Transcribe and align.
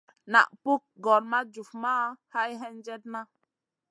Naʼ 0.31 0.49
pug 0.63 0.81
gor 1.03 1.21
ma 1.31 1.39
jufma 1.53 1.93
hay 2.33 2.51
hendjena. 2.61 3.21